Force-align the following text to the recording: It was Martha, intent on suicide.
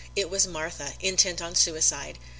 It 0.15 0.31
was 0.31 0.47
Martha, 0.47 0.93
intent 0.99 1.43
on 1.43 1.53
suicide. 1.53 2.17